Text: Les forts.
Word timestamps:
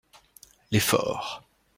Les 0.71 0.79
forts. 0.79 1.43